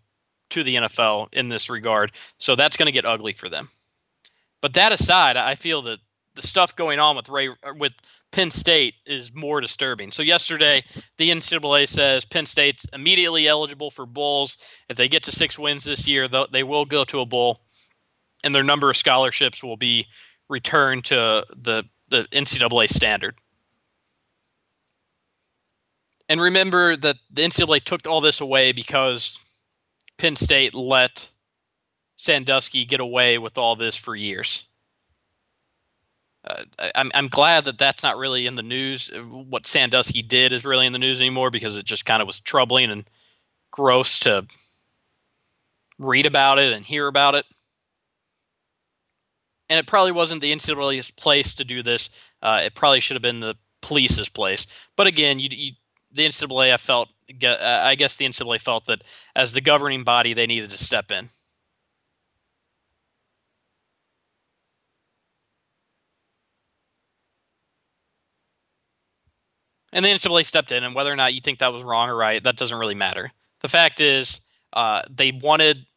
[0.49, 2.12] to the NFL in this regard.
[2.38, 3.69] So that's going to get ugly for them.
[4.65, 5.99] But that aside, I feel that
[6.34, 7.93] the stuff going on with Ray er, with
[8.32, 10.12] Penn State is more disturbing.
[10.12, 10.84] So yesterday,
[11.19, 14.58] the NCAA says Penn State's immediately eligible for bowls.
[14.89, 17.62] If they get to six wins this year, they will go to a bowl,
[18.43, 20.08] and their number of scholarships will be
[20.49, 23.36] returned to the the NCAA standard.
[26.28, 29.39] And remember that the NCAA took all this away because
[30.17, 31.30] Penn State let
[32.15, 34.63] Sandusky get away with all this for years.
[36.45, 39.12] Uh, I'm I'm glad that that's not really in the news.
[39.15, 42.39] What Sandusky did is really in the news anymore because it just kind of was
[42.39, 43.06] troubling and
[43.71, 44.45] gross to
[45.97, 47.45] read about it and hear about it.
[49.69, 52.12] And it probably wasn't the NCAA's place to do this.
[52.43, 54.67] Uh, it probably should have been the police's place.
[54.95, 55.71] But again, you, you
[56.12, 57.10] the NCAA I felt
[57.41, 59.01] I guess the NCAA felt that
[59.36, 61.30] as the governing body they needed to step in.
[69.95, 72.15] And the NCAA stepped in, and whether or not you think that was wrong or
[72.15, 73.31] right, that doesn't really matter.
[73.62, 74.41] The fact is,
[74.73, 75.88] uh, they wanted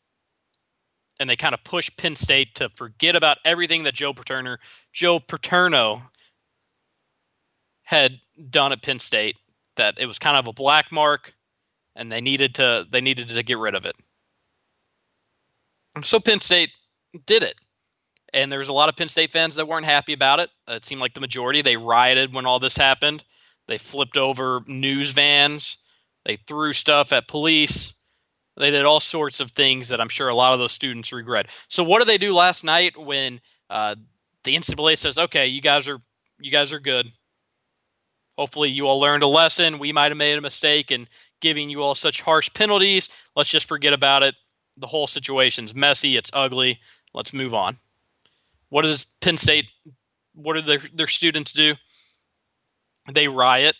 [1.20, 4.56] and they kind of pushed Penn State to forget about everything that Joe Paterno,
[4.92, 6.02] Joe Paterno
[7.82, 9.36] had done at Penn State
[9.76, 11.34] that it was kind of a black mark
[11.96, 13.96] and they needed to they needed to get rid of it.
[16.04, 16.70] So Penn State
[17.26, 17.56] did it.
[18.32, 20.50] And there was a lot of Penn State fans that weren't happy about it.
[20.68, 23.24] It seemed like the majority they rioted when all this happened.
[23.68, 25.78] They flipped over news vans.
[26.24, 27.94] They threw stuff at police.
[28.56, 31.46] They did all sorts of things that I'm sure a lot of those students regret.
[31.68, 33.40] So what did they do last night when
[33.70, 33.94] uh,
[34.42, 36.00] the NCAA says, "Okay, you guys are
[36.40, 37.12] you guys are good.
[38.36, 39.78] Hopefully, you all learned a lesson.
[39.78, 41.08] We might have made a mistake in
[41.40, 43.08] giving you all such harsh penalties.
[43.34, 44.34] Let's just forget about it.
[44.76, 46.16] The whole situation's messy.
[46.16, 46.80] It's ugly.
[47.14, 47.78] Let's move on.
[48.68, 49.66] What does Penn State?
[50.34, 51.74] What do their their students do?
[53.12, 53.76] They riot.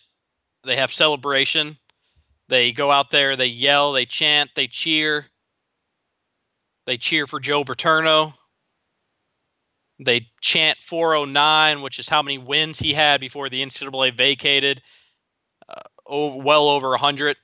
[0.64, 1.78] They have celebration.
[2.48, 3.36] They go out there.
[3.36, 3.92] They yell.
[3.92, 4.50] They chant.
[4.54, 5.26] They cheer.
[6.86, 8.34] They cheer for Joe Paterno.
[10.00, 14.80] They chant 409, which is how many wins he had before the NCAA vacated.
[15.68, 17.36] Uh, over, well over 100.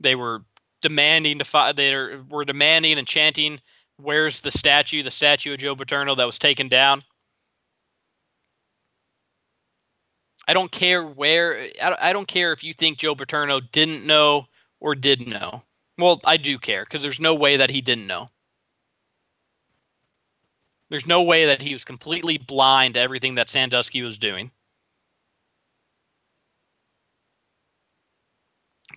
[0.00, 0.44] They were
[0.80, 1.94] demanding to fi- they
[2.28, 3.60] were demanding and chanting,
[3.96, 5.02] "Where's the statue?
[5.02, 7.00] The statue of Joe Paterno that was taken down."
[10.46, 11.68] I don't care where.
[11.82, 14.46] I don't care if you think Joe Paterno didn't know
[14.80, 15.62] or did know.
[15.98, 18.28] Well, I do care because there's no way that he didn't know.
[20.90, 24.50] There's no way that he was completely blind to everything that Sandusky was doing.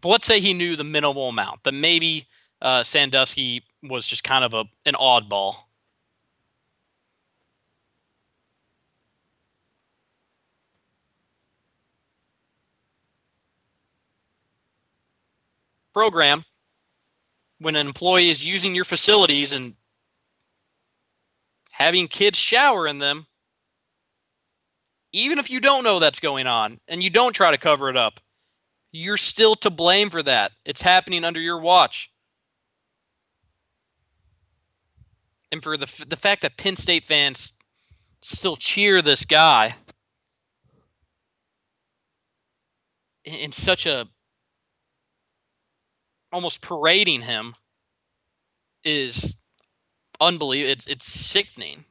[0.02, 2.28] But let's say he knew the minimal amount, that maybe
[2.62, 5.56] uh, Sandusky was just kind of a an oddball.
[15.98, 16.46] Program
[17.58, 19.74] when an employee is using your facilities and
[21.72, 23.26] having kids shower in them,
[25.12, 27.98] even if you don't know that's going on and you don't try to cover it
[27.98, 28.20] up,
[28.92, 30.52] you're still to blame for that.
[30.66, 32.12] It's happening under your watch.
[35.52, 37.54] And for the the fact that Penn State fans
[38.22, 39.78] still cheer this guy
[43.24, 44.08] in such a
[46.38, 47.56] almost parading him
[48.84, 49.34] is
[50.22, 50.72] unbelievable.
[50.72, 51.86] It's it's sickening.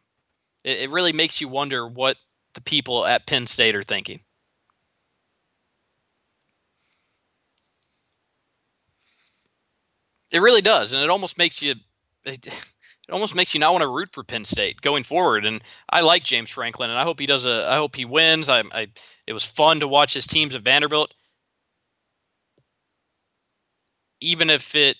[0.63, 2.19] It, it really makes you wonder what
[2.55, 4.21] the people at Penn State are thinking.
[10.31, 11.75] It really does, and it almost makes you.
[12.25, 15.45] It, it almost makes you not want to root for Penn State going forward.
[15.45, 17.69] And I like James Franklin, and I hope he does a.
[17.69, 18.49] I hope he wins.
[18.49, 18.87] I, I
[19.27, 21.13] it was fun to watch his teams at Vanderbilt,
[24.21, 24.97] even if it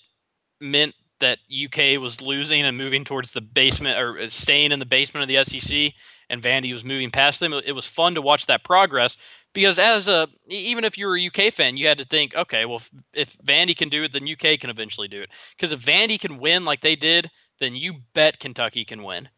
[0.59, 4.85] meant that UK was losing and moving towards the basement or uh, staying in the
[4.85, 5.93] basement of the SEC,
[6.29, 7.53] and Vandy was moving past them.
[7.53, 9.17] It was fun to watch that progress
[9.53, 12.65] because as a even if you were a UK fan, you had to think, okay,
[12.65, 15.29] well if, if Vandy can do it, then UK can eventually do it.
[15.57, 19.29] Because if Vandy can win like they did, then you bet Kentucky can win.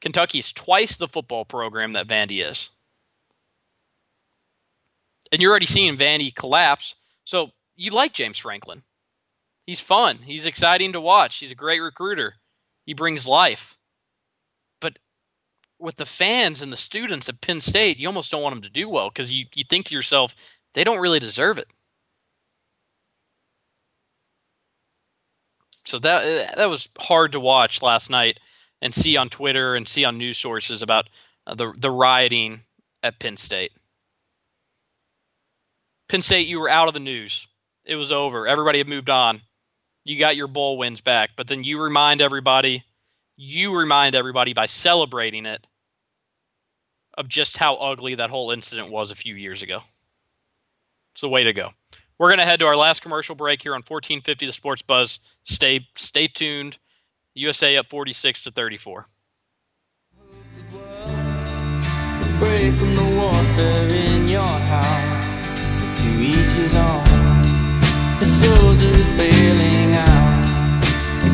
[0.00, 2.70] Kentucky is twice the football program that Vandy is.
[5.30, 6.96] And you're already seeing Vandy collapse.
[7.24, 8.82] So you like James Franklin.
[9.66, 10.18] He's fun.
[10.24, 11.38] He's exciting to watch.
[11.38, 12.34] He's a great recruiter.
[12.84, 13.76] He brings life.
[14.80, 14.98] But
[15.78, 18.70] with the fans and the students at Penn State, you almost don't want them to
[18.70, 20.34] do well because you, you think to yourself,
[20.74, 21.68] they don't really deserve it.
[25.84, 28.38] So that that was hard to watch last night
[28.80, 31.08] and see on Twitter and see on news sources about
[31.46, 32.62] uh, the the rioting
[33.02, 33.72] at Penn State.
[36.08, 37.48] Penn State, you were out of the news.
[37.84, 38.46] It was over.
[38.46, 39.42] Everybody had moved on
[40.04, 42.84] you got your bowl wins back, but then you remind everybody,
[43.36, 45.66] you remind everybody by celebrating it
[47.16, 49.82] of just how ugly that whole incident was a few years ago.
[51.12, 51.70] It's the way to go.
[52.18, 55.18] We're going to head to our last commercial break here on 1450 The Sports Buzz.
[55.44, 56.78] Stay stay tuned.
[57.34, 59.06] USA up 46 to 34.
[62.38, 66.00] Break from the warfare in your house.
[66.00, 67.04] To each his own.
[68.20, 69.10] The soldier is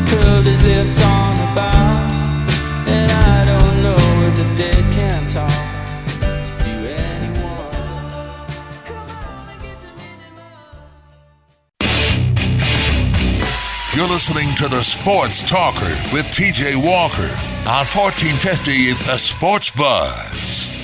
[0.08, 2.08] curled his lips on bow.
[2.86, 5.68] And I don't know if the dead can talk.
[13.94, 17.32] You're listening to the Sports Talker with TJ Walker
[17.66, 20.77] on 1450 The Sports Buzz.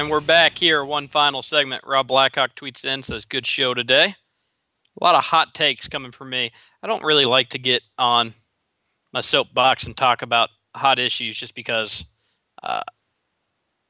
[0.00, 0.82] And we're back here.
[0.82, 1.84] One final segment.
[1.86, 4.16] Rob Blackhawk tweets in says, "Good show today."
[4.98, 6.52] A lot of hot takes coming from me.
[6.82, 8.32] I don't really like to get on
[9.12, 12.06] my soapbox and talk about hot issues just because
[12.62, 12.80] uh,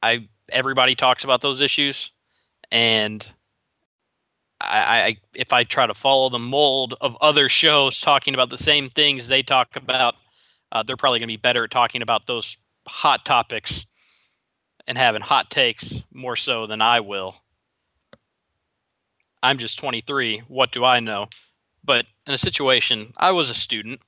[0.02, 2.11] I everybody talks about those issues,
[2.72, 3.32] and
[4.61, 8.58] I, I if I try to follow the mold of other shows talking about the
[8.58, 10.16] same things they talk about,
[10.72, 12.58] uh, they're probably going to be better at talking about those
[12.88, 13.86] hot topics
[14.91, 17.36] and having hot takes more so than I will.
[19.41, 20.43] I'm just 23.
[20.49, 21.28] What do I know?
[21.84, 24.01] But in a situation, I was a student.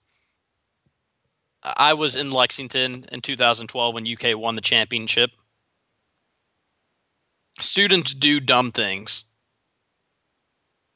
[1.63, 5.31] I was in Lexington in 2012 when UK won the championship.
[7.61, 9.23] Students do dumb things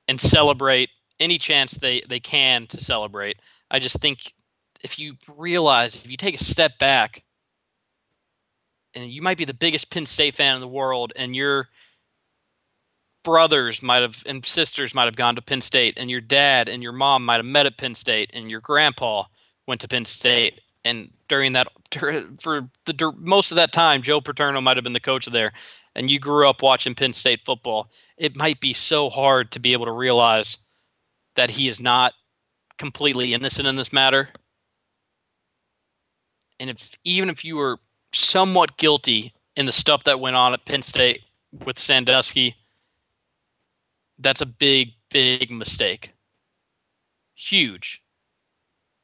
[0.09, 3.37] and celebrate any chance they, they can to celebrate.
[3.71, 4.33] I just think
[4.83, 7.23] if you realize, if you take a step back
[8.97, 11.69] and you might be the biggest Penn State fan in the world, and you're
[13.23, 16.83] brothers might have and sisters might have gone to Penn State, and your dad and
[16.83, 19.25] your mom might have met at Penn State, and your grandpa
[19.67, 21.69] went to Penn State, and during that
[22.41, 25.53] for the most of that time, Joe Paterno might have been the coach there,
[25.95, 27.91] and you grew up watching Penn State football.
[28.17, 30.59] It might be so hard to be able to realize
[31.35, 32.15] that he is not
[32.79, 34.31] completely innocent in this matter.
[36.59, 37.79] And if even if you were
[38.17, 41.23] somewhat guilty in the stuff that went on at Penn State
[41.65, 42.57] with Sandusky,
[44.19, 46.13] that's a big, big mistake.
[47.35, 48.03] Huge.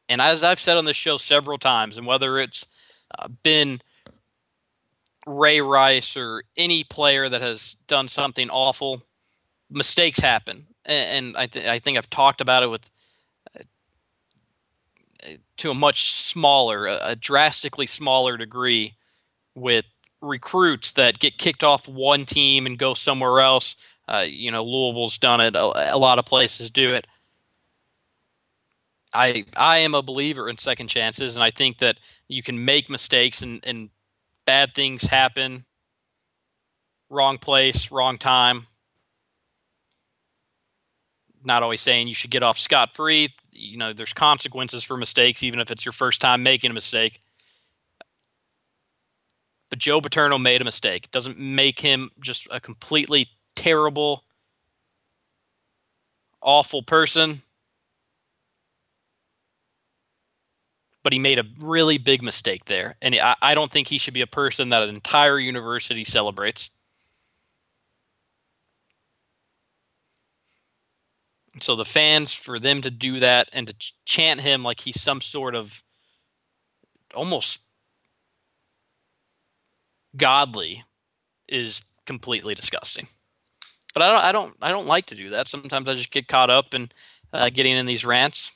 [0.09, 2.67] And as I've said on this show several times, and whether it's
[3.19, 3.81] uh, been
[5.27, 9.03] Ray Rice or any player that has done something awful,
[9.71, 10.67] mistakes happen.
[10.85, 12.91] And, I, th- I think I've talked about it with
[13.57, 13.63] uh,
[15.59, 18.97] to a much smaller, a drastically smaller degree
[19.55, 19.85] with
[20.21, 23.77] recruits that get kicked off one team and go somewhere else.
[24.09, 25.55] Uh, you know, Louisville's done it.
[25.55, 27.07] A, a, lot of places do it.
[29.13, 32.89] I I am a believer in second chances, and I think that you can make
[32.89, 33.91] mistakes and, and
[34.47, 35.65] bad things happen.
[37.11, 38.67] Wrong place, wrong time.
[41.45, 43.35] Not always saying you should get off scot free.
[43.51, 47.21] You know, there's consequences for mistakes, even if it's your first time making a mistake.
[49.73, 51.07] But Joe Paterno made a mistake.
[51.07, 54.23] It doesn't make him just a completely terrible,
[56.43, 57.41] awful person.
[61.03, 62.97] But he made a really big mistake there.
[63.01, 66.69] And I, I don't think he should be a person that an entire university celebrates.
[71.61, 75.23] So the fans, for them to do that and to chant him like he's some
[75.23, 75.83] sort of
[77.15, 77.63] almost
[80.17, 80.85] godly
[81.49, 83.09] is completely disgusting.
[83.95, 85.49] But I don't, I don't, I don't like to do that.
[85.49, 86.91] Sometimes I just get caught up in
[87.33, 88.53] uh, getting in these rants.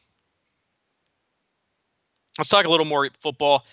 [2.38, 3.64] Let's talk a little more football.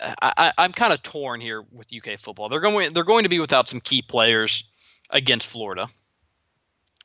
[0.00, 2.48] I, am kind of torn here with UK football.
[2.48, 4.64] They're going, they're going to be without some key players
[5.10, 5.88] against Florida.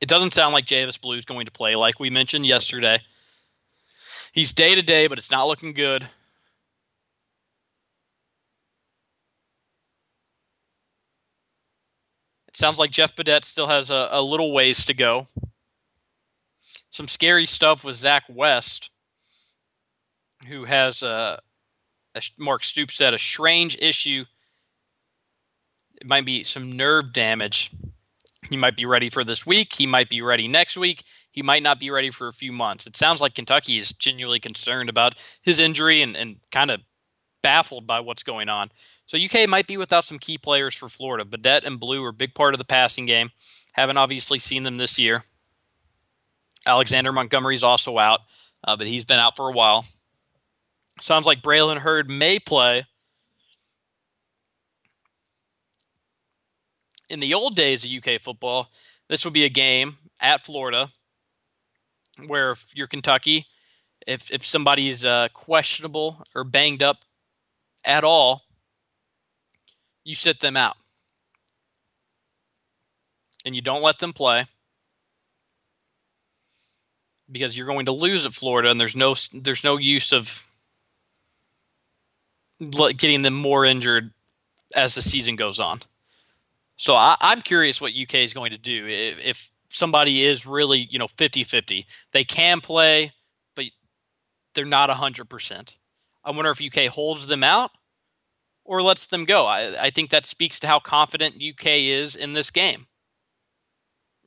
[0.00, 3.00] It doesn't sound like Javess Blue is going to play, like we mentioned yesterday.
[4.32, 6.08] He's day to day, but it's not looking good.
[12.56, 15.26] Sounds like Jeff Badet still has a, a little ways to go.
[16.90, 18.90] Some scary stuff with Zach West,
[20.46, 21.40] who has a
[22.38, 24.24] Mark Stoops said a strange issue.
[26.00, 27.70] It might be some nerve damage.
[28.50, 29.72] He might be ready for this week.
[29.72, 31.04] He might be ready next week.
[31.30, 32.86] He might not be ready for a few months.
[32.86, 36.80] It sounds like Kentucky is genuinely concerned about his injury and, and kind of
[37.42, 38.70] baffled by what's going on.
[39.06, 41.24] So UK might be without some key players for Florida.
[41.24, 43.30] Badet and Blue are a big part of the passing game.
[43.72, 45.24] Haven't obviously seen them this year.
[46.66, 48.20] Alexander Montgomery's also out,
[48.62, 49.84] uh, but he's been out for a while.
[51.00, 52.86] Sounds like Braylon Heard may play.
[57.10, 58.70] In the old days of UK football,
[59.08, 60.90] this would be a game at Florida
[62.26, 63.46] where if you're Kentucky,
[64.06, 67.04] if if somebody is uh, questionable or banged up
[67.84, 68.42] at all,
[70.04, 70.76] you sit them out.
[73.44, 74.46] And you don't let them play
[77.30, 80.48] because you're going to lose at Florida and there's no there's no use of
[82.96, 84.12] getting them more injured
[84.74, 85.82] as the season goes on.
[86.76, 90.88] So I, am curious what UK is going to do if, if somebody is really,
[90.90, 91.84] you know, 50-50.
[92.12, 93.12] They can play,
[93.54, 93.66] but
[94.54, 95.74] they're not 100%.
[96.24, 97.70] I wonder if UK holds them out
[98.64, 99.46] or lets them go.
[99.46, 102.86] I, I think that speaks to how confident UK is in this game.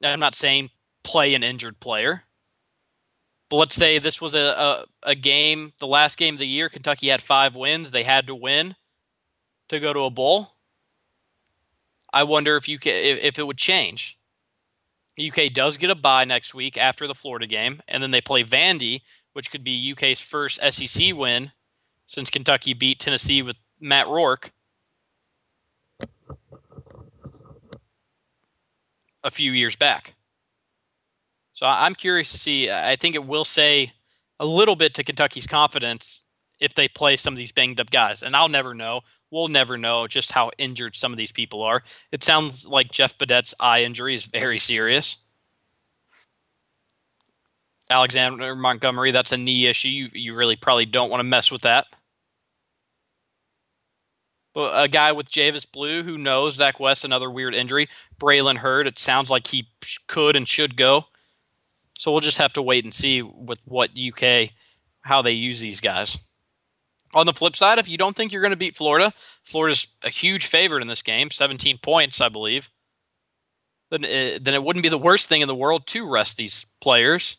[0.03, 0.69] I'm not saying
[1.03, 2.23] play an injured player,
[3.49, 6.69] but let's say this was a, a, a, game, the last game of the year,
[6.69, 7.91] Kentucky had five wins.
[7.91, 8.75] They had to win
[9.69, 10.53] to go to a bowl.
[12.13, 14.17] I wonder if UK if, if it would change.
[15.19, 18.43] UK does get a bye next week after the Florida game, and then they play
[18.43, 19.01] Vandy,
[19.33, 21.51] which could be UK's first SEC win
[22.05, 24.51] since Kentucky beat Tennessee with Matt Roark
[29.23, 30.15] a few years back.
[31.53, 32.71] So I'm curious to see.
[32.71, 33.93] I think it will say
[34.39, 36.21] a little bit to Kentucky's confidence
[36.59, 38.23] if they play some of these banged up guys.
[38.23, 39.01] And I'll never know.
[39.31, 41.83] We'll never know just how injured some of these people are.
[42.11, 45.17] It sounds like Jeff Badet's eye injury is very serious.
[47.89, 49.89] Alexander Montgomery, that's a knee issue.
[49.89, 51.87] You, you really probably don't want to mess with that.
[54.57, 57.87] A guy with Javess Blue who knows Zach West, another weird injury.
[58.19, 59.69] Braylon Heard, it sounds like he
[60.07, 61.05] could and should go.
[61.97, 64.51] So we'll just have to wait and see with what UK,
[65.01, 66.17] how they use these guys.
[67.13, 70.09] On the flip side, if you don't think you're going to beat Florida, Florida's a
[70.09, 72.69] huge favorite in this game, 17 points, I believe.
[73.89, 76.37] Then it, uh, then it wouldn't be the worst thing in the world to rest
[76.37, 77.37] these players.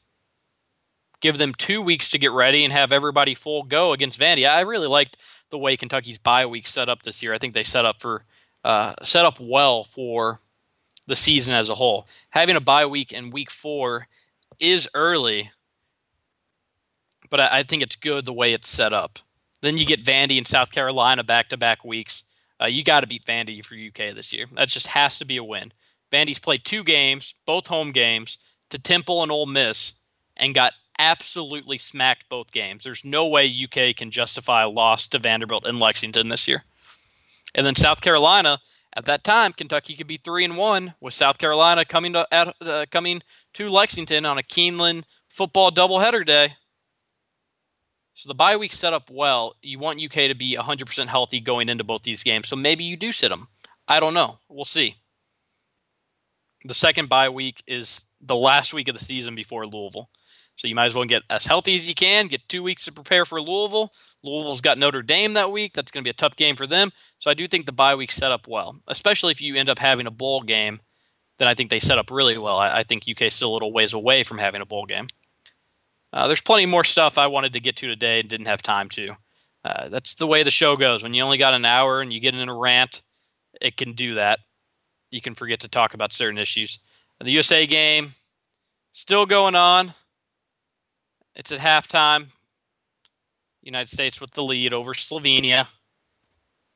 [1.20, 4.48] Give them two weeks to get ready and have everybody full go against Vandy.
[4.48, 5.16] I really liked
[5.50, 7.34] the way Kentucky's bye week set up this year.
[7.34, 8.24] I think they set up for
[8.64, 10.40] uh, set up well for
[11.06, 12.06] the season as a whole.
[12.30, 14.08] Having a bye week in week four
[14.60, 15.50] is early,
[17.30, 19.18] but I, I think it's good the way it's set up.
[19.60, 22.24] Then you get Vandy and South Carolina back to back weeks.
[22.60, 24.46] Uh, you got to beat Vandy for UK this year.
[24.54, 25.72] That just has to be a win.
[26.12, 28.38] Vandy's played two games, both home games,
[28.70, 29.94] to Temple and Ole Miss,
[30.36, 32.84] and got absolutely smacked both games.
[32.84, 36.64] There's no way UK can justify a loss to Vanderbilt in Lexington this year.
[37.54, 38.60] And then South Carolina,
[38.94, 42.54] at that time, Kentucky could be three and one with South Carolina coming to at,
[42.60, 43.22] uh, coming
[43.54, 46.54] to Lexington on a Keeneland football doubleheader day.
[48.14, 49.54] So the bye week set up well.
[49.62, 52.48] You want UK to be 100% healthy going into both these games.
[52.48, 53.46] So maybe you do sit them.
[53.86, 54.38] I don't know.
[54.48, 54.96] We'll see.
[56.64, 60.10] The second bye week is the last week of the season before Louisville.
[60.58, 62.92] So you might as well get as healthy as you can, get two weeks to
[62.92, 63.92] prepare for Louisville.
[64.24, 65.72] Louisville's got Notre Dame that week.
[65.72, 66.90] That's going to be a tough game for them.
[67.20, 69.78] So I do think the bye week set up well, especially if you end up
[69.78, 70.80] having a bowl game.
[71.38, 72.58] Then I think they set up really well.
[72.58, 75.06] I, I think UK is still a little ways away from having a bowl game.
[76.12, 78.88] Uh, there's plenty more stuff I wanted to get to today and didn't have time
[78.90, 79.16] to.
[79.64, 81.04] Uh, that's the way the show goes.
[81.04, 83.02] When you only got an hour and you get in a rant,
[83.60, 84.40] it can do that.
[85.12, 86.80] You can forget to talk about certain issues.
[87.20, 88.14] The USA game
[88.90, 89.94] still going on.
[91.38, 92.28] It's at halftime.
[93.62, 95.68] United States with the lead over Slovenia.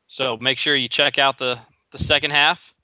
[0.06, 1.58] So make sure you check out the,
[1.90, 2.74] the second half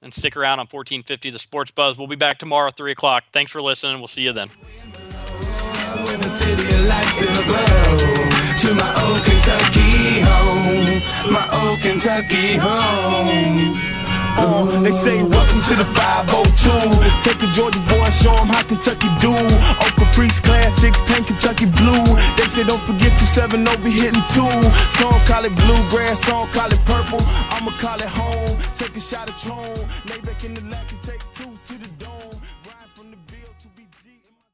[0.00, 1.98] and stick around on 1450 The Sports Buzz.
[1.98, 3.24] We'll be back tomorrow, 3 o'clock.
[3.32, 3.98] Thanks for listening.
[3.98, 4.50] We'll see you then
[8.62, 13.91] to my old Kentucky home, my old Kentucky home.
[14.82, 16.68] They say welcome to the 502
[17.22, 19.30] Take a Georgia boy, show him how Kentucky do.
[19.30, 22.04] Oak Caprice Classics, paint Kentucky blue.
[22.36, 24.48] They say don't forget 270 be hitting two.
[24.96, 27.20] Some call it bluegrass, some call it purple.
[27.52, 28.58] I'ma call it home.
[28.74, 29.62] Take a shot of Tron
[30.08, 31.31] Lay back in the lap and take